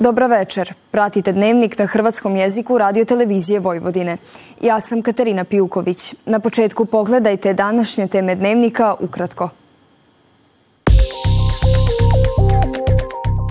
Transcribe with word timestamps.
Dobra 0.00 0.26
večer. 0.26 0.72
Pratite 0.90 1.32
dnevnik 1.32 1.78
na 1.78 1.86
hrvatskom 1.86 2.36
jeziku 2.36 2.78
radio 2.78 3.04
televizije 3.04 3.60
Vojvodine. 3.60 4.16
Ja 4.62 4.80
sam 4.80 5.02
Katarina 5.02 5.44
Pijuković. 5.44 6.14
Na 6.26 6.40
početku 6.40 6.84
pogledajte 6.84 7.54
današnje 7.54 8.06
teme 8.06 8.34
dnevnika 8.34 8.94
ukratko. 9.00 9.48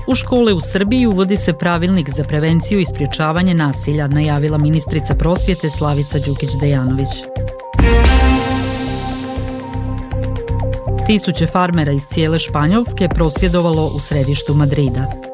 U 0.07 0.15
škole 0.15 0.53
u 0.53 0.61
Srbiji 0.61 1.05
uvodi 1.05 1.37
se 1.37 1.53
pravilnik 1.53 2.09
za 2.09 2.23
prevenciju 2.23 2.79
i 2.79 2.85
sprječavanje 2.85 3.53
nasilja, 3.53 4.07
najavila 4.07 4.57
ministrica 4.57 5.15
prosvjete 5.15 5.69
Slavica 5.69 6.17
Đukić-Dejanović. 6.17 7.25
Tisuće 11.05 11.45
farmera 11.45 11.91
iz 11.91 12.01
cijele 12.13 12.39
Španjolske 12.39 13.07
prosvjedovalo 13.07 13.91
u 13.95 13.99
središtu 13.99 14.53
Madrida. 14.53 15.28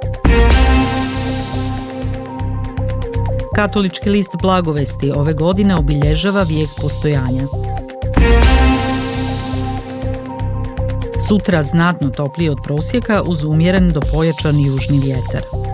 Katolički 3.56 4.10
list 4.10 4.30
Blagovesti 4.42 5.12
ove 5.16 5.34
godine 5.34 5.76
obilježava 5.76 6.44
vijek 6.44 6.70
postojanja. 6.82 7.44
Sutra 11.28 11.64
znatno 11.64 12.10
toplije 12.10 12.52
od 12.52 12.58
prosjeka 12.64 13.22
uz 13.22 13.44
umjeren 13.44 13.90
do 13.90 14.00
pojačan 14.14 14.60
južni 14.60 15.00
vjetar. 15.00 15.65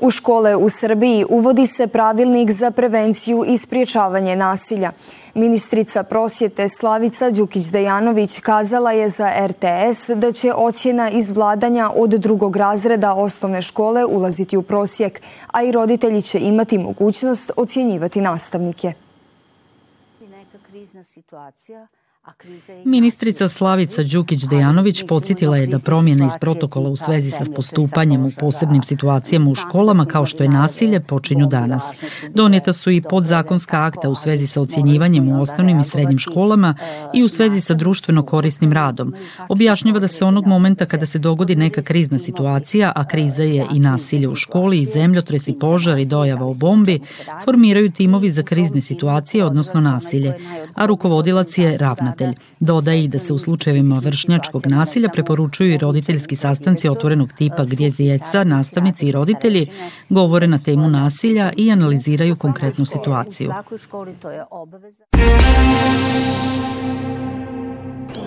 U 0.00 0.10
škole 0.10 0.56
u 0.56 0.68
Srbiji 0.68 1.24
uvodi 1.28 1.66
se 1.66 1.86
pravilnik 1.86 2.50
za 2.50 2.70
prevenciju 2.70 3.44
i 3.46 3.56
spriječavanje 3.56 4.36
nasilja. 4.36 4.92
Ministrica 5.34 6.02
prosjete 6.02 6.68
Slavica 6.68 7.30
Đukić-Dejanović 7.30 8.40
kazala 8.40 8.92
je 8.92 9.08
za 9.08 9.30
RTS 9.46 10.10
da 10.14 10.32
će 10.32 10.52
ocjena 10.52 11.10
iz 11.10 11.30
vladanja 11.30 11.90
od 11.96 12.10
drugog 12.10 12.56
razreda 12.56 13.14
osnovne 13.14 13.62
škole 13.62 14.04
ulaziti 14.04 14.56
u 14.56 14.62
prosjek, 14.62 15.22
a 15.46 15.62
i 15.62 15.72
roditelji 15.72 16.22
će 16.22 16.40
imati 16.40 16.78
mogućnost 16.78 17.50
ocjenjivati 17.56 18.20
nastavnike. 18.20 18.92
Neka 20.20 20.58
krizna 20.70 21.04
situacija 21.04 21.86
Ministrica 22.84 23.48
Slavica 23.48 24.02
Đukić-Dejanović 24.02 25.06
podsjetila 25.08 25.56
je 25.56 25.66
da 25.66 25.78
promjene 25.78 26.26
iz 26.26 26.32
protokola 26.40 26.90
u 26.90 26.96
svezi 26.96 27.30
sa 27.30 27.44
postupanjem 27.56 28.24
u 28.24 28.30
posebnim 28.40 28.82
situacijama 28.82 29.50
u 29.50 29.54
školama 29.54 30.04
kao 30.04 30.26
što 30.26 30.42
je 30.42 30.48
nasilje 30.48 31.00
počinju 31.00 31.46
danas. 31.46 31.94
Donijeta 32.34 32.72
su 32.72 32.90
i 32.90 33.00
podzakonska 33.00 33.84
akta 33.84 34.08
u 34.08 34.14
svezi 34.14 34.46
sa 34.46 34.60
ocjenjivanjem 34.60 35.28
u 35.28 35.42
osnovnim 35.42 35.80
i 35.80 35.84
srednjim 35.84 36.18
školama 36.18 36.74
i 37.14 37.22
u 37.22 37.28
svezi 37.28 37.60
sa 37.60 37.74
društveno 37.74 38.22
korisnim 38.22 38.72
radom. 38.72 39.14
Objašnjava 39.48 39.98
da 39.98 40.08
se 40.08 40.24
onog 40.24 40.46
momenta 40.46 40.86
kada 40.86 41.06
se 41.06 41.18
dogodi 41.18 41.56
neka 41.56 41.82
krizna 41.82 42.18
situacija, 42.18 42.92
a 42.96 43.08
kriza 43.08 43.42
je 43.42 43.66
i 43.72 43.80
nasilje 43.80 44.28
u 44.28 44.36
školi 44.36 44.78
i 44.78 44.86
zemljotres 44.86 45.48
i 45.48 45.58
požar 45.58 45.98
i 45.98 46.06
dojava 46.06 46.46
o 46.46 46.54
bombi, 46.54 47.00
formiraju 47.44 47.90
timovi 47.90 48.30
za 48.30 48.42
krizne 48.42 48.80
situacije, 48.80 49.44
odnosno 49.44 49.80
nasilje, 49.80 50.34
a 50.74 50.86
rukovodilac 50.86 51.58
je 51.58 51.78
ravnatelj 51.78 52.13
ravnatelj. 52.20 52.44
Dodaje 52.60 53.04
i 53.04 53.08
da 53.08 53.18
se 53.18 53.32
u 53.32 53.38
slučajevima 53.38 54.00
vršnjačkog 54.04 54.66
nasilja 54.66 55.08
preporučuju 55.08 55.74
i 55.74 55.78
roditeljski 55.78 56.36
sastanci 56.36 56.88
otvorenog 56.88 57.32
tipa 57.32 57.64
gdje 57.64 57.90
djeca, 57.90 58.44
nastavnici 58.44 59.06
i 59.06 59.12
roditelji 59.12 59.66
govore 60.08 60.46
na 60.46 60.58
temu 60.58 60.88
nasilja 60.88 61.52
i 61.56 61.70
analiziraju 61.70 62.36
konkretnu 62.36 62.86
situaciju. 62.86 63.52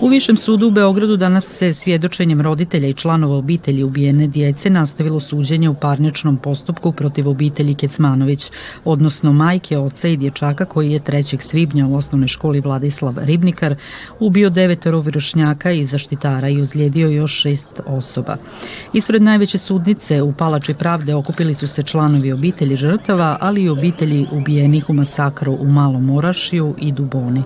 U 0.00 0.08
Višem 0.08 0.36
sudu 0.36 0.66
u 0.66 0.70
Beogradu 0.70 1.16
danas 1.16 1.44
se 1.44 1.74
svjedočenjem 1.74 2.40
roditelja 2.40 2.88
i 2.88 2.94
članova 2.94 3.36
obitelji 3.36 3.82
ubijene 3.82 4.26
djece 4.26 4.70
nastavilo 4.70 5.20
suđenje 5.20 5.68
u 5.68 5.74
parničnom 5.74 6.36
postupku 6.36 6.92
protiv 6.92 7.28
obitelji 7.28 7.74
Kecmanović, 7.74 8.50
odnosno 8.84 9.32
majke, 9.32 9.78
oca 9.78 10.08
i 10.08 10.16
dječaka 10.16 10.64
koji 10.64 10.92
je 10.92 11.00
3. 11.00 11.40
svibnja 11.40 11.86
u 11.86 11.96
osnovnoj 11.96 12.28
školi 12.28 12.60
Vladislav 12.60 13.14
Ribnikar 13.22 13.74
ubio 14.20 14.50
devetoro 14.50 15.00
vršnjaka 15.00 15.72
i 15.72 15.86
zaštitara 15.86 16.48
i 16.48 16.62
uzlijedio 16.62 17.08
još 17.08 17.40
šest 17.40 17.80
osoba. 17.86 18.36
Ispred 18.92 19.22
najveće 19.22 19.58
sudnice 19.58 20.22
u 20.22 20.32
Palači 20.32 20.74
pravde 20.74 21.14
okupili 21.14 21.54
su 21.54 21.68
se 21.68 21.82
članovi 21.82 22.32
obitelji 22.32 22.76
žrtava, 22.76 23.38
ali 23.40 23.62
i 23.62 23.68
obitelji 23.68 24.26
ubijenih 24.32 24.90
u 24.90 24.92
masakru 24.92 25.56
u 25.60 25.66
Malom 25.66 26.10
Orašiju 26.10 26.74
i 26.78 26.92
Duboni. 26.92 27.42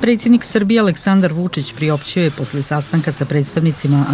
Predsjednik 0.00 0.44
Srbije 0.44 0.80
Aleksandar 0.80 1.32
Vučić 1.32 1.72
priopćio 1.72 2.22
je 2.22 2.30
poslije 2.30 2.62
sastanka 2.62 3.12
sa 3.12 3.24
predstavnicima 3.24 4.04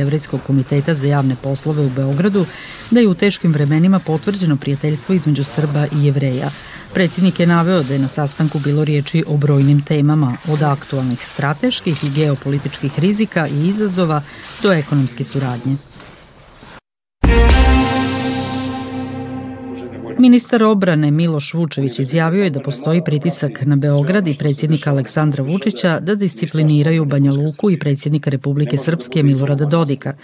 Evrijskog 0.00 0.40
komiteta 0.46 0.94
za 0.94 1.06
javne 1.06 1.36
poslove 1.42 1.82
u 1.82 1.90
Beogradu 1.90 2.46
da 2.90 3.00
je 3.00 3.08
u 3.08 3.14
teškim 3.14 3.52
vremenima 3.52 3.98
potvrđeno 3.98 4.56
prijateljstvo 4.56 5.14
između 5.14 5.44
Srba 5.44 5.86
i 5.92 6.04
Jevreja. 6.04 6.50
Predsjednik 6.94 7.40
je 7.40 7.46
naveo 7.46 7.82
da 7.82 7.92
je 7.92 7.98
na 7.98 8.08
sastanku 8.08 8.58
bilo 8.58 8.84
riječi 8.84 9.24
o 9.26 9.36
brojnim 9.36 9.82
temama, 9.82 10.36
od 10.48 10.62
aktualnih 10.62 11.26
strateških 11.26 12.04
i 12.04 12.10
geopolitičkih 12.10 12.98
rizika 12.98 13.48
i 13.48 13.68
izazova 13.68 14.22
do 14.62 14.72
ekonomske 14.72 15.24
suradnje. 15.24 15.76
Ministar 20.20 20.62
obrane 20.62 21.10
Miloš 21.10 21.54
Vučević 21.54 21.98
izjavio 21.98 22.44
je 22.44 22.50
da 22.50 22.60
postoji 22.60 23.04
pritisak 23.04 23.62
na 23.66 23.76
Beograd 23.76 24.26
i 24.26 24.36
predsjednika 24.38 24.90
Aleksandra 24.90 25.44
Vučića 25.44 26.00
da 26.00 26.14
discipliniraju 26.14 27.04
Banja 27.04 27.30
Luku 27.30 27.70
i 27.70 27.78
predsjednika 27.78 28.30
Republike 28.30 28.76
Srpske 28.76 29.22
Milorada 29.22 29.64
Dodika. 29.64 30.14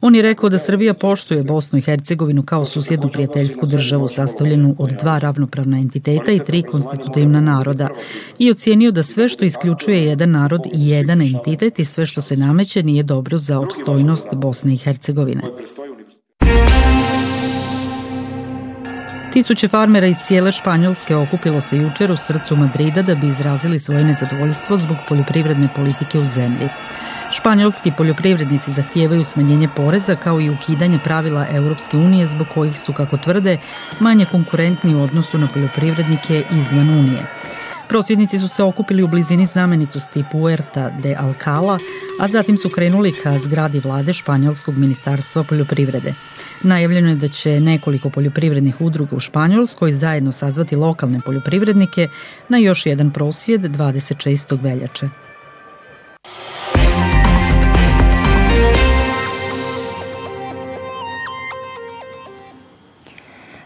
On 0.00 0.14
je 0.14 0.22
rekao 0.22 0.48
da 0.48 0.58
Srbija 0.58 0.94
poštuje 0.94 1.42
Bosnu 1.42 1.78
i 1.78 1.82
Hercegovinu 1.82 2.42
kao 2.42 2.64
susjednu 2.64 3.08
prijateljsku 3.12 3.66
državu 3.66 4.08
sastavljenu 4.08 4.74
od 4.78 4.90
dva 4.90 5.18
ravnopravna 5.18 5.78
entiteta 5.78 6.32
i 6.32 6.44
tri 6.46 6.62
konstitutivna 6.62 7.40
naroda 7.40 7.88
i 8.38 8.50
ocijenio 8.50 8.90
da 8.90 9.02
sve 9.02 9.28
što 9.28 9.44
isključuje 9.44 10.04
jedan 10.04 10.30
narod 10.30 10.60
i 10.74 10.88
jedan 10.88 11.22
entitet 11.22 11.78
i 11.78 11.84
sve 11.84 12.06
što 12.06 12.20
se 12.20 12.36
nameće 12.36 12.82
nije 12.82 13.02
dobro 13.02 13.38
za 13.38 13.60
opstojnost 13.60 14.34
Bosne 14.34 14.74
i 14.74 14.76
Hercegovine. 14.76 15.42
Tisuće 19.34 19.68
farmera 19.68 20.06
iz 20.06 20.16
cijele 20.18 20.52
Španjolske 20.52 21.16
okupilo 21.16 21.60
se 21.60 21.76
jučer 21.76 22.12
u 22.12 22.16
srcu 22.16 22.56
Madrida 22.56 23.02
da 23.02 23.14
bi 23.14 23.26
izrazili 23.26 23.80
svoje 23.80 24.04
nezadovoljstvo 24.04 24.76
zbog 24.76 24.96
poljoprivredne 25.08 25.68
politike 25.76 26.18
u 26.18 26.26
zemlji. 26.26 26.68
Španjolski 27.32 27.92
poljoprivrednici 27.96 28.72
zahtijevaju 28.72 29.24
smanjenje 29.24 29.68
poreza 29.76 30.16
kao 30.16 30.40
i 30.40 30.50
ukidanje 30.50 30.98
pravila 31.04 31.46
Europske 31.50 31.96
unije 31.96 32.26
zbog 32.26 32.46
kojih 32.54 32.80
su, 32.80 32.92
kako 32.92 33.16
tvrde, 33.16 33.58
manje 34.00 34.26
konkurentni 34.26 34.94
u 34.94 35.02
odnosu 35.02 35.38
na 35.38 35.48
poljoprivrednike 35.48 36.42
izvan 36.50 36.90
Unije. 36.90 37.26
Prosvjednici 37.88 38.38
su 38.38 38.48
se 38.48 38.62
okupili 38.62 39.02
u 39.02 39.08
blizini 39.08 39.46
znamenitosti 39.46 40.24
Puerta 40.32 40.90
de 41.02 41.16
Alcala, 41.18 41.78
a 42.20 42.28
zatim 42.28 42.58
su 42.58 42.68
krenuli 42.68 43.12
ka 43.22 43.38
zgradi 43.38 43.80
vlade 43.80 44.12
Španjolskog 44.12 44.78
ministarstva 44.78 45.42
poljoprivrede. 45.42 46.14
Najavljeno 46.62 47.08
je 47.08 47.14
da 47.14 47.28
će 47.28 47.60
nekoliko 47.60 48.10
poljoprivrednih 48.10 48.80
udruga 48.80 49.16
u 49.16 49.20
Španjolskoj 49.20 49.92
zajedno 49.92 50.32
sazvati 50.32 50.76
lokalne 50.76 51.20
poljoprivrednike 51.20 52.08
na 52.48 52.58
još 52.58 52.86
jedan 52.86 53.10
prosvjed 53.10 53.60
26. 53.60 54.62
veljače. 54.62 55.23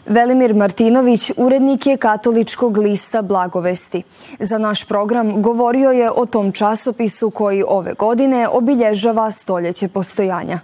Velimir 0.09 0.55
Martinović 0.55 1.33
urednik 1.37 1.87
je 1.87 1.97
katoličkog 1.97 2.79
lista 2.79 3.23
Blagovesti. 3.23 4.03
Za 4.41 4.59
naš 4.59 4.85
program 4.85 5.43
govorio 5.43 5.91
je 5.91 6.11
o 6.11 6.27
tom 6.27 6.53
časopisu 6.53 7.31
koji 7.31 7.65
ove 7.69 7.93
godine 7.99 8.49
obilježava 8.49 9.31
stoljeće 9.31 9.89
postojanja. 9.89 10.61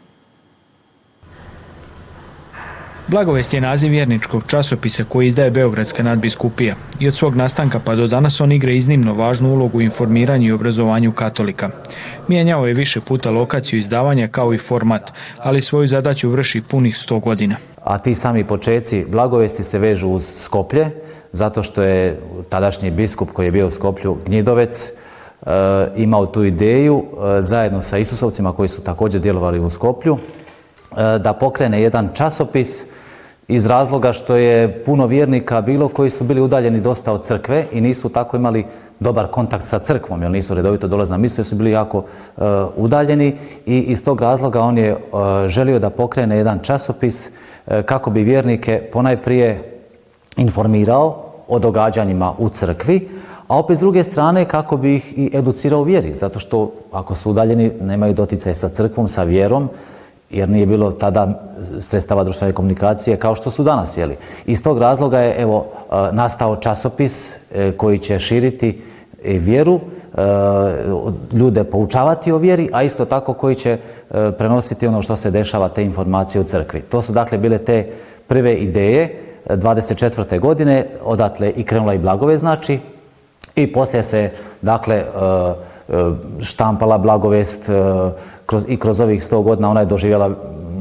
Blagovest 3.09 3.55
je 3.55 3.61
naziv 3.61 3.91
vjerničkog 3.91 4.43
časopisa 4.47 5.05
koji 5.05 5.27
izdaje 5.27 5.51
Beogradska 5.51 6.03
nadbiskupija 6.03 6.75
i 7.01 7.09
od 7.09 7.15
svog 7.15 7.37
nastanka 7.37 7.81
pa 7.85 7.95
do 7.95 8.07
danas 8.07 8.41
on 8.41 8.53
igra 8.53 8.73
iznimno 8.73 9.15
važnu 9.15 9.53
ulogu 9.53 9.79
u 9.79 9.83
informiranju 9.83 10.49
i 10.49 10.53
obrazovanju 10.53 11.13
katolika. 11.13 11.71
Mijenjao 12.29 12.67
je 12.67 12.75
više 12.75 13.01
puta 13.01 13.31
lokaciju 13.31 13.81
izdavanja 13.81 14.29
kao 14.29 14.55
i 14.55 14.59
format, 14.59 15.13
ali 15.39 15.63
svoju 15.63 15.87
zadaću 15.87 16.31
vrši 16.31 16.61
punih 16.61 16.97
sto 16.97 17.19
godina. 17.19 17.57
A 17.85 17.99
ti 17.99 18.15
sami 18.15 18.45
počeci 18.45 19.05
Blagovesti 19.09 19.65
se 19.65 19.79
vežu 19.79 20.09
uz 20.09 20.33
Skoplje, 20.37 20.91
zato 21.33 21.63
što 21.63 21.83
je 21.83 22.21
tadašnji 22.49 22.91
biskup 22.91 23.33
koji 23.33 23.47
je 23.47 23.53
bio 23.53 23.67
u 23.67 23.71
Skoplju 23.71 24.17
Gnjidovec, 24.27 24.89
e, 24.89 25.51
imao 25.97 26.27
tu 26.27 26.45
ideju 26.45 27.05
e, 27.05 27.43
zajedno 27.43 27.83
sa 27.83 27.99
Isusovcima 27.99 28.53
koji 28.53 28.69
su 28.69 28.81
također 28.81 29.21
djelovali 29.21 29.61
u 29.61 29.71
Skoplju, 29.71 30.19
e, 30.19 31.19
da 31.19 31.33
pokrene 31.33 31.83
jedan 31.83 32.09
časopis 32.15 32.85
iz 33.49 33.67
razloga 33.67 34.13
što 34.13 34.37
je 34.37 34.85
puno 34.85 35.07
vjernika 35.07 35.61
bilo 35.61 35.89
koji 35.89 36.11
su 36.11 36.25
bili 36.25 36.41
udaljeni 36.41 36.81
dosta 36.81 37.13
od 37.13 37.25
crkve 37.25 37.67
i 37.73 37.81
nisu 37.81 38.09
tako 38.09 38.37
imali 38.37 38.65
dobar 39.01 39.27
kontakt 39.27 39.65
sa 39.65 39.79
crkvom, 39.79 40.23
jer 40.23 40.31
nisu 40.31 40.55
redovito 40.55 40.89
dolazili 40.89 41.19
na 41.19 41.23
misu, 41.23 41.41
jer 41.41 41.47
su 41.47 41.57
bili 41.57 41.71
jako 41.71 41.99
uh, 41.99 42.45
udaljeni 42.77 43.37
i 43.67 43.79
iz 43.79 44.05
tog 44.05 44.21
razloga 44.21 44.61
on 44.61 44.79
je 44.79 44.95
uh, 44.95 45.01
želio 45.47 45.79
da 45.79 45.91
pokrene 45.91 46.37
jedan 46.37 46.59
časopis 46.59 47.29
uh, 47.67 47.83
kako 47.83 48.11
bi 48.11 48.23
vjernike 48.23 48.89
ponajprije 48.93 49.81
informirao 50.37 51.25
o 51.49 51.59
događanjima 51.59 52.35
u 52.39 52.49
crkvi, 52.49 53.09
a 53.49 53.59
opet 53.59 53.77
s 53.77 53.81
druge 53.81 54.05
strane 54.05 54.45
kako 54.45 54.77
bi 54.77 54.95
ih 54.95 55.19
i 55.19 55.31
educirao 55.35 55.81
u 55.81 55.85
vjeri, 55.85 56.15
zato 56.15 56.39
što 56.39 56.73
ako 56.93 57.15
su 57.15 57.31
udaljeni 57.31 57.71
nemaju 57.81 58.15
doticaj 58.15 58.55
sa 58.55 58.69
crkvom, 58.69 59.09
sa 59.09 59.23
vjerom, 59.23 59.69
jer 60.31 60.49
nije 60.49 60.67
bilo 60.67 60.91
tada 60.91 61.29
sredstava 61.81 62.25
društvene 62.25 62.53
komunikacije 62.53 63.17
kao 63.17 63.35
što 63.35 63.51
su 63.51 63.63
danas. 63.63 63.97
Jeli. 63.97 64.17
Iz 64.47 64.63
tog 64.63 64.79
razloga 64.79 65.21
je 65.21 65.43
evo, 65.43 65.67
nastao 66.13 66.57
časopis 66.57 67.37
e, 67.55 67.73
koji 67.77 67.99
će 67.99 68.19
širiti 68.19 68.83
e, 69.25 69.39
vjeru, 69.39 69.81
e, 69.81 70.21
ljude 71.33 71.65
poučavati 71.65 72.33
o 72.33 72.39
vjeri, 72.39 72.71
a 72.73 72.83
isto 72.83 73.05
tako 73.05 73.35
koji 73.35 73.55
će 73.55 73.79
prenositi 74.39 74.87
ono 74.87 75.03
što 75.03 75.17
se 75.17 75.31
dešava, 75.31 75.69
te 75.69 75.85
informacije 75.85 76.41
u 76.41 76.45
crkvi. 76.45 76.81
To 76.81 77.03
su 77.03 77.13
dakle 77.13 77.39
bile 77.39 77.59
te 77.59 77.87
prve 78.27 78.55
ideje 78.55 79.21
24. 79.49 80.41
godine, 80.41 80.87
odatle 81.05 81.51
i 81.57 81.65
krenula 81.65 81.95
i 81.95 81.99
blagove 81.99 82.39
znači, 82.39 82.79
i 83.57 83.73
poslije 83.73 84.03
se 84.03 84.31
dakle 84.63 85.05
štampala 86.41 86.99
blagovest 86.99 87.71
kroz, 88.47 88.65
i 88.69 88.77
kroz 88.77 89.01
ovih 89.01 89.23
100 89.23 89.43
godina 89.43 89.71
ona 89.71 89.81
je 89.81 89.87
doživjela 89.87 90.31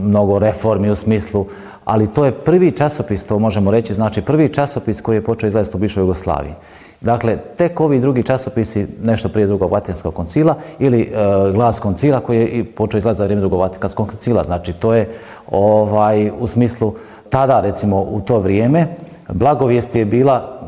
mnogo 0.04 0.40
reformi 0.40 0.90
u 0.90 0.96
smislu, 0.96 1.46
ali 1.86 2.08
to 2.08 2.26
je 2.26 2.32
prvi 2.32 2.72
časopis, 2.72 3.26
to 3.26 3.40
možemo 3.40 3.72
reći, 3.72 3.94
znači 3.94 4.22
prvi 4.22 4.50
časopis 4.50 5.02
koji 5.02 5.16
je 5.16 5.24
počeo 5.24 5.48
izlaziti 5.48 5.78
u 5.78 5.80
bivšoj 5.80 6.02
Jugoslaviji. 6.02 6.54
Dakle, 7.02 7.38
tek 7.58 7.80
ovi 7.80 8.00
drugi 8.00 8.24
časopisi, 8.24 8.88
nešto 9.04 9.30
prije 9.30 9.48
drugog 9.48 9.72
Vatikanskog 9.72 10.14
koncila 10.14 10.56
ili 10.80 11.02
e, 11.02 11.52
glas 11.52 11.80
koncila 11.80 12.20
koji 12.20 12.40
je 12.40 12.66
počeo 12.66 12.98
izlaziti 12.98 13.18
za 13.18 13.24
vrijeme 13.24 13.42
drugog 13.42 13.60
Vatikanskog 13.60 14.08
koncila. 14.08 14.44
Znači, 14.44 14.74
to 14.74 14.94
je 14.94 15.10
ovaj, 15.52 16.32
u 16.40 16.48
smislu 16.48 16.94
tada, 17.30 17.62
recimo, 17.62 18.02
u 18.02 18.22
to 18.22 18.40
vrijeme, 18.40 18.96
blagovijest 19.30 19.96
je 19.96 20.06
bila 20.06 20.60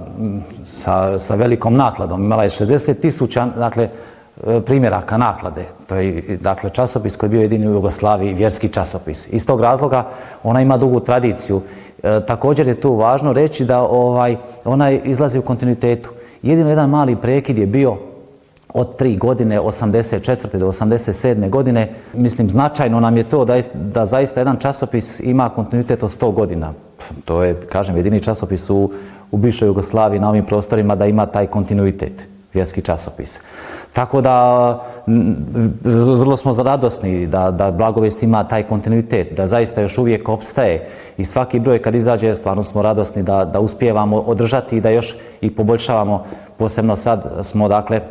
sa, 0.66 1.20
sa 1.20 1.36
velikom 1.36 1.76
nakladom. 1.76 2.24
Imala 2.24 2.44
je 2.44 2.50
60 2.50 3.00
tisuća, 3.00 3.46
dakle, 3.58 3.90
E, 3.90 3.90
primjeraka 4.66 5.18
naklade. 5.18 5.66
To 5.88 5.96
je 5.96 6.38
dakle, 6.42 6.70
časopis 6.70 7.16
koji 7.16 7.28
je 7.28 7.32
bio 7.32 7.42
jedini 7.42 7.68
u 7.68 7.74
Jugoslaviji, 7.74 8.34
vjerski 8.34 8.70
časopis. 8.70 9.28
Iz 9.32 9.46
tog 9.46 9.62
razloga 9.62 10.08
ona 10.44 10.62
ima 10.62 10.78
dugu 10.78 11.00
tradiciju. 11.00 11.62
E, 12.04 12.26
također 12.28 12.68
je 12.68 12.80
tu 12.82 12.96
važno 12.96 13.34
reći 13.34 13.66
da 13.66 13.82
ovaj, 13.82 14.38
ona 14.66 14.92
izlazi 14.92 15.40
u 15.40 15.42
kontinuitetu. 15.42 16.12
Jedino 16.42 16.70
jedan 16.70 16.90
mali 16.90 17.16
prekid 17.16 17.58
je 17.58 17.68
bio 17.68 17.98
od 18.74 18.98
tri 18.98 19.18
godine, 19.18 19.62
84. 19.62 20.58
do 20.58 20.68
87. 20.68 21.50
godine. 21.50 21.90
Mislim, 22.14 22.50
značajno 22.50 23.00
nam 23.00 23.18
je 23.18 23.24
to 23.24 23.46
da, 23.46 23.56
da 23.74 24.06
zaista 24.06 24.40
jedan 24.40 24.58
časopis 24.58 25.20
ima 25.20 25.50
kontinuitet 25.50 26.04
od 26.04 26.10
100 26.10 26.34
godina. 26.34 26.74
To 27.26 27.44
je, 27.44 27.62
kažem, 27.62 27.98
jedini 27.98 28.20
časopis 28.20 28.70
u, 28.70 28.92
u 29.32 29.38
bivšoj 29.38 29.68
Jugoslaviji 29.68 30.20
na 30.20 30.30
ovim 30.30 30.44
prostorima 30.44 30.96
da 30.96 31.06
ima 31.06 31.26
taj 31.26 31.48
kontinuitet, 31.48 32.28
vjerski 32.56 32.82
časopis. 32.82 33.40
Tako 33.94 34.22
da 34.22 34.36
vrlo 35.84 36.38
smo 36.38 36.54
radosni 36.64 37.28
da, 37.28 37.52
da 37.52 37.72
Blagovest 37.72 38.24
ima 38.24 38.44
taj 38.44 38.64
kontinuitet, 38.64 39.38
da 39.38 39.48
zaista 39.48 39.82
još 39.82 39.98
uvijek 39.98 40.30
opstaje 40.30 40.88
i 41.18 41.24
svaki 41.24 41.60
broj 41.60 41.82
kad 41.82 41.96
izađe 41.96 42.36
stvarno 42.36 42.64
smo 42.64 42.82
radosni 42.82 43.24
da, 43.24 43.46
da 43.46 43.60
uspijevamo 43.60 44.18
održati 44.18 44.78
i 44.78 44.82
da 44.82 44.90
još 44.90 45.16
i 45.42 45.56
poboljšavamo. 45.56 46.24
Posebno 46.58 46.96
sad 46.96 47.40
smo 47.42 47.68
dakle 47.68 48.02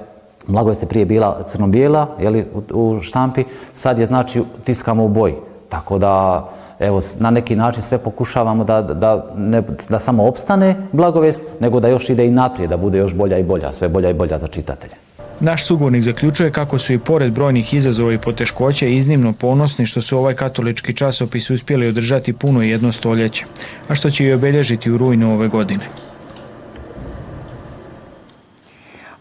Blagovest 0.46 0.82
je 0.82 0.88
prije 0.88 1.06
bila 1.06 1.42
crno-bijela 1.46 2.06
u, 2.54 2.62
u 2.74 3.00
štampi, 3.00 3.44
sad 3.72 3.98
je 3.98 4.06
znači 4.06 4.42
tiskamo 4.64 5.04
u 5.04 5.08
boji. 5.08 5.34
Tako 5.68 5.98
da 5.98 6.44
evo, 6.86 7.00
na 7.18 7.30
neki 7.30 7.56
način 7.56 7.82
sve 7.82 7.98
pokušavamo 7.98 8.64
da, 8.64 8.82
da, 8.82 9.26
ne, 9.36 9.62
da 9.88 9.98
samo 9.98 10.26
opstane 10.26 10.76
blagovest, 10.92 11.42
nego 11.60 11.80
da 11.80 11.88
još 11.88 12.10
ide 12.10 12.26
i 12.26 12.30
naprijed, 12.30 12.70
da 12.70 12.76
bude 12.76 12.98
još 12.98 13.14
bolja 13.14 13.38
i 13.38 13.42
bolja, 13.42 13.72
sve 13.72 13.88
bolja 13.88 14.10
i 14.10 14.14
bolja 14.14 14.38
za 14.38 14.46
čitatelje. 14.46 14.94
Naš 15.40 15.66
sugovornik 15.66 16.02
zaključuje 16.02 16.50
kako 16.50 16.78
su 16.78 16.92
i 16.92 16.98
pored 16.98 17.32
brojnih 17.32 17.74
izazova 17.74 18.12
i 18.12 18.18
poteškoća 18.18 18.86
iznimno 18.86 19.32
ponosni 19.32 19.86
što 19.86 20.02
su 20.02 20.18
ovaj 20.18 20.34
katolički 20.34 20.96
časopis 20.96 21.50
uspjeli 21.50 21.88
održati 21.88 22.32
puno 22.32 22.62
jedno 22.62 22.92
stoljeće, 22.92 23.44
a 23.88 23.94
što 23.94 24.10
će 24.10 24.24
i 24.24 24.32
obilježiti 24.32 24.90
u 24.90 24.98
rujnu 24.98 25.34
ove 25.34 25.48
godine. 25.48 25.84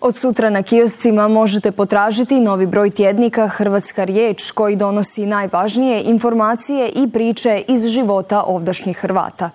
Od 0.04 0.18
sutra 0.18 0.50
na 0.50 0.64
kioscima 0.64 1.28
možete 1.28 1.72
potražiti 1.72 2.42
novi 2.42 2.66
broj 2.66 2.90
tjednika 2.90 3.48
Hrvatska 3.48 4.04
riječ 4.04 4.52
koji 4.52 4.76
donosi 4.76 5.26
najvažnije 5.26 6.02
informacije 6.02 6.90
i 6.90 7.10
priče 7.10 7.62
iz 7.68 7.88
života 7.88 8.44
ovdašnjih 8.48 8.98
Hrvata. 8.98 9.50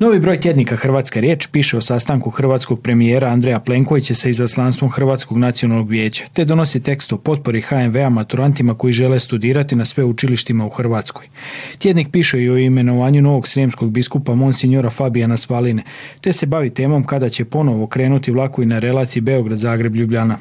Novi 0.00 0.18
broj 0.18 0.40
tjednika 0.40 0.76
Hrvatska 0.76 1.20
riječ 1.20 1.46
piše 1.46 1.76
o 1.76 1.80
sastanku 1.80 2.30
hrvatskog 2.30 2.82
premijera 2.82 3.28
Andreja 3.28 3.60
Plenkovića 3.60 4.14
sa 4.14 4.28
izaslanstvom 4.28 4.90
Hrvatskog 4.90 5.38
nacionalnog 5.38 5.90
vijeća, 5.90 6.24
te 6.32 6.44
donosi 6.44 6.82
tekst 6.82 7.12
o 7.12 7.18
potpori 7.18 7.60
HMV-a 7.60 8.08
maturantima 8.08 8.74
koji 8.74 8.92
žele 8.92 9.20
studirati 9.20 9.76
na 9.76 9.84
sve 9.84 10.04
učilištima 10.04 10.66
u 10.66 10.70
Hrvatskoj. 10.70 11.26
Tjednik 11.78 12.08
piše 12.12 12.42
i 12.42 12.50
o 12.50 12.58
imenovanju 12.58 13.22
novog 13.22 13.48
srijemskog 13.48 13.90
biskupa 13.92 14.34
Monsignora 14.34 14.90
Fabijana 14.90 15.36
Svaline, 15.36 15.82
te 16.20 16.32
se 16.32 16.46
bavi 16.46 16.70
temom 16.70 17.04
kada 17.04 17.28
će 17.28 17.44
ponovo 17.44 17.86
krenuti 17.86 18.30
vlakovi 18.30 18.66
na 18.66 18.78
relaciji 18.78 19.22
Beograd-Zagreb-Ljubljana. 19.22 20.36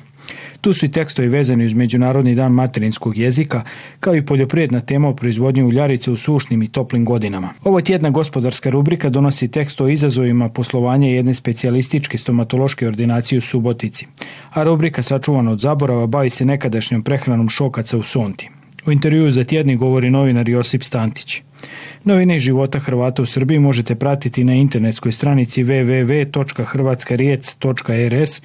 Tu 0.61 0.73
su 0.73 0.85
i 0.85 0.91
tekstovi 0.91 1.27
vezani 1.27 1.65
uz 1.65 1.73
Međunarodni 1.73 2.35
dan 2.35 2.51
materinskog 2.51 3.17
jezika, 3.17 3.63
kao 3.99 4.15
i 4.15 4.25
poljoprivredna 4.25 4.81
tema 4.81 5.07
o 5.07 5.15
proizvodnji 5.15 5.63
uljarice 5.63 6.11
u 6.11 6.17
sušnim 6.17 6.63
i 6.63 6.67
toplim 6.67 7.05
godinama. 7.05 7.49
Ovo 7.63 7.81
tjedna 7.81 8.09
gospodarska 8.09 8.69
rubrika 8.69 9.09
donosi 9.09 9.47
tekst 9.47 9.81
o 9.81 9.87
izazovima 9.87 10.49
poslovanja 10.49 11.07
jedne 11.07 11.33
specijalističke 11.33 12.17
stomatološke 12.17 12.87
ordinacije 12.87 13.39
u 13.39 13.41
Subotici, 13.41 14.05
a 14.49 14.63
rubrika 14.63 15.01
Sačuvana 15.01 15.51
od 15.51 15.59
zaborava 15.59 16.07
bavi 16.07 16.29
se 16.29 16.45
nekadašnjom 16.45 17.03
prehranom 17.03 17.49
šokaca 17.49 17.97
u 17.97 18.03
Sonti. 18.03 18.49
U 18.85 18.91
intervjuu 18.91 19.31
za 19.31 19.43
tjedni 19.43 19.75
govori 19.75 20.09
novinar 20.09 20.49
Josip 20.49 20.83
Stantić. 20.83 21.41
Novine 22.03 22.39
života 22.39 22.79
Hrvata 22.79 23.21
u 23.21 23.25
Srbiji 23.25 23.59
možete 23.59 23.95
pratiti 23.95 24.43
na 24.43 24.53
internetskoj 24.53 25.11
stranici 25.11 25.63
www.hrvatskarijec.rs, 25.63 28.41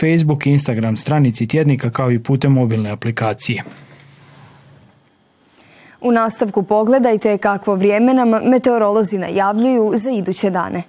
Facebook 0.00 0.46
i 0.46 0.50
Instagram 0.50 0.96
stranici 0.96 1.46
tjednika 1.46 1.90
kao 1.90 2.10
i 2.10 2.18
putem 2.18 2.52
mobilne 2.52 2.90
aplikacije. 2.90 3.62
U 6.00 6.12
nastavku 6.12 6.62
pogledajte 6.62 7.38
kakvo 7.38 7.74
vrijeme 7.74 8.14
nam 8.14 8.28
meteorolozi 8.28 9.18
najavljuju 9.18 9.92
za 9.94 10.10
iduće 10.10 10.50
dane. 10.50 10.82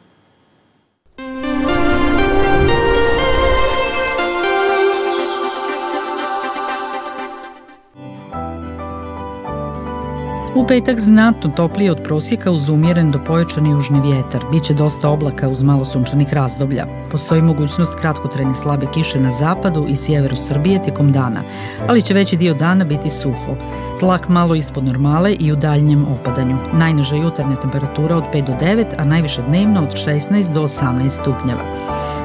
U 10.56 10.68
petak 10.68 11.00
znatno 11.00 11.50
toplije 11.50 11.92
od 11.92 12.04
prosjeka 12.04 12.52
uz 12.52 12.70
umjeren 12.70 13.12
do 13.12 13.20
pojačani 13.28 13.70
južni 13.70 14.02
vjetar. 14.02 14.42
Biće 14.52 14.74
dosta 14.74 15.10
oblaka 15.10 15.50
uz 15.50 15.64
malo 15.64 15.86
sunčanih 15.86 16.34
razdoblja. 16.34 16.86
Postoji 17.12 17.42
mogućnost 17.42 17.96
kratkotrajne 18.00 18.56
slabe 18.56 18.86
kiše 18.94 19.20
na 19.20 19.32
zapadu 19.32 19.86
i 19.90 19.96
sjeveru 19.96 20.36
Srbije 20.36 20.84
tijekom 20.84 21.12
dana, 21.12 21.42
ali 21.88 22.02
će 22.02 22.14
veći 22.14 22.38
dio 22.38 22.54
dana 22.54 22.86
biti 22.86 23.10
suho. 23.10 23.56
Tlak 24.00 24.30
malo 24.30 24.56
ispod 24.56 24.84
normale 24.84 25.34
i 25.34 25.52
u 25.52 25.56
daljnjem 25.56 26.06
opadanju. 26.08 26.58
Najniža 26.74 27.16
jutarnja 27.16 27.56
temperatura 27.56 28.18
od 28.18 28.24
5 28.34 28.46
do 28.46 28.54
9, 28.62 28.86
a 28.98 29.04
najviše 29.04 29.42
dnevno 29.48 29.82
od 29.82 29.94
16 29.94 30.54
do 30.54 30.62
18 30.62 31.10
stupnjeva. 31.10 31.62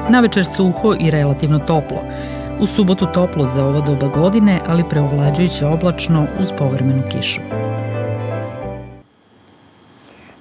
Na 0.09 0.19
večer 0.19 0.45
suho 0.45 0.95
i 0.99 1.11
relativno 1.11 1.59
toplo. 1.59 1.97
U 2.59 2.65
subotu 2.65 3.07
toplo 3.13 3.47
za 3.47 3.65
ovo 3.65 3.81
doba 3.81 4.07
godine, 4.07 4.61
ali 4.67 4.83
preovlađujuće 4.89 5.65
oblačno 5.65 6.27
uz 6.39 6.51
povremenu 6.57 7.03
kišu. 7.11 7.41